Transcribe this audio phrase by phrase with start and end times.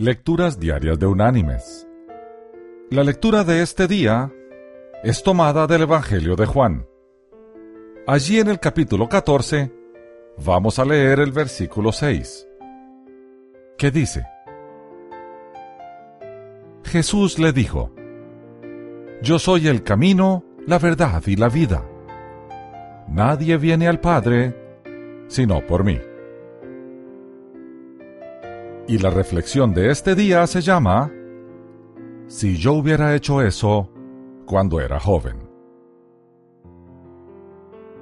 [0.00, 1.84] Lecturas Diarias de Unánimes.
[2.88, 4.32] La lectura de este día
[5.02, 6.86] es tomada del Evangelio de Juan.
[8.06, 9.72] Allí en el capítulo 14
[10.36, 12.46] vamos a leer el versículo 6,
[13.76, 14.24] que dice,
[16.84, 17.92] Jesús le dijo,
[19.20, 21.84] Yo soy el camino, la verdad y la vida.
[23.08, 24.54] Nadie viene al Padre
[25.26, 25.98] sino por mí.
[28.88, 31.12] Y la reflexión de este día se llama
[32.26, 33.90] Si yo hubiera hecho eso
[34.46, 35.46] cuando era joven.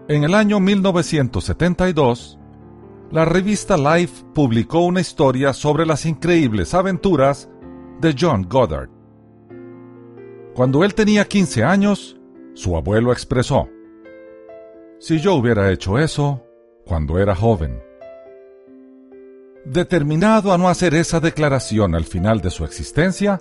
[0.07, 2.39] En el año 1972,
[3.11, 7.51] la revista Life publicó una historia sobre las increíbles aventuras
[8.01, 8.89] de John Goddard.
[10.55, 12.17] Cuando él tenía 15 años,
[12.55, 13.69] su abuelo expresó,
[15.01, 16.45] Si yo hubiera hecho eso
[16.85, 17.86] cuando era joven.
[19.69, 23.41] Determinado a no hacer esa declaración al final de su existencia,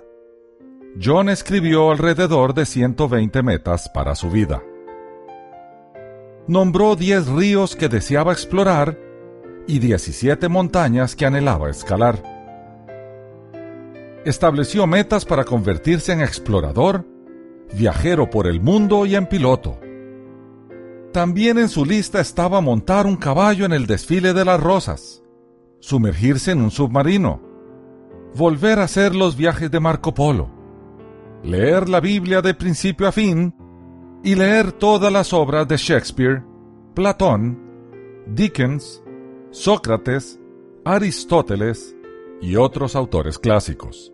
[1.00, 4.60] John escribió alrededor de 120 metas para su vida.
[6.48, 8.98] Nombró 10 ríos que deseaba explorar
[9.68, 12.20] y 17 montañas que anhelaba escalar.
[14.24, 17.06] Estableció metas para convertirse en explorador,
[17.72, 19.78] viajero por el mundo y en piloto.
[21.12, 25.22] También en su lista estaba montar un caballo en el desfile de las rosas,
[25.80, 27.40] sumergirse en un submarino,
[28.34, 30.50] volver a hacer los viajes de Marco Polo,
[31.42, 33.54] leer la Biblia de principio a fin
[34.22, 36.42] y leer todas las obras de Shakespeare,
[36.94, 37.62] Platón,
[38.26, 39.02] Dickens,
[39.50, 40.40] Sócrates,
[40.84, 41.96] Aristóteles
[42.40, 44.12] y otros autores clásicos.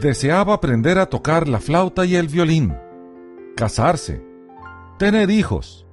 [0.00, 2.76] Deseaba aprender a tocar la flauta y el violín,
[3.56, 4.24] casarse,
[4.98, 5.86] tener hijos.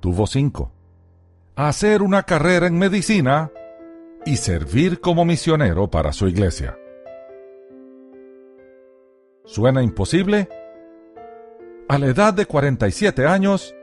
[0.00, 0.72] Tuvo cinco
[1.66, 3.50] hacer una carrera en medicina
[4.24, 6.78] y servir como misionero para su iglesia.
[9.44, 10.48] ¿Suena imposible?
[11.88, 13.74] A la edad de 47 años,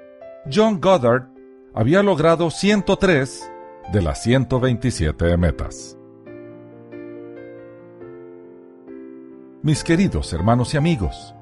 [0.49, 1.27] John Goddard
[1.73, 3.51] había logrado 103
[3.91, 5.97] de las 127 metas.
[9.63, 11.35] Mis queridos hermanos y amigos,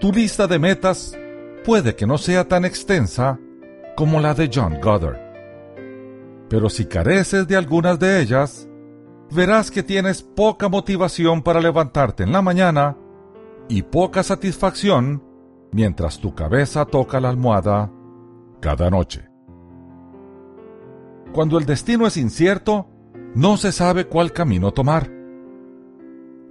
[0.00, 1.16] tu lista de metas
[1.64, 3.38] puede que no sea tan extensa
[3.98, 5.18] como la de John Goddard.
[6.48, 8.68] Pero si careces de algunas de ellas,
[9.32, 12.96] verás que tienes poca motivación para levantarte en la mañana
[13.68, 15.24] y poca satisfacción
[15.72, 17.90] mientras tu cabeza toca la almohada
[18.60, 19.28] cada noche.
[21.32, 22.86] Cuando el destino es incierto,
[23.34, 25.10] no se sabe cuál camino tomar.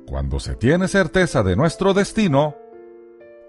[0.06, 2.56] Cuando se tiene certeza de nuestro destino,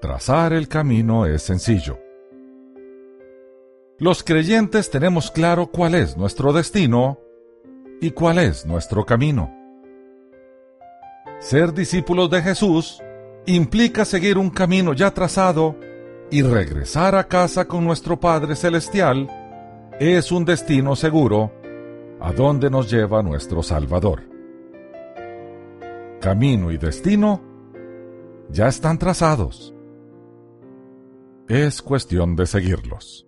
[0.01, 1.99] trazar el camino es sencillo.
[4.01, 7.19] Los creyentes tenemos claro cuál es nuestro destino
[8.01, 9.53] y cuál es nuestro camino.
[11.41, 13.03] Ser discípulos de Jesús
[13.47, 15.75] implica seguir un camino ya trazado
[16.31, 19.29] y regresar a casa con nuestro Padre Celestial
[19.99, 21.51] es un destino seguro
[22.21, 24.23] a donde nos lleva nuestro Salvador.
[26.21, 27.43] Camino y destino
[28.49, 29.75] ya están trazados.
[31.49, 33.28] Es cuestión de seguirlos.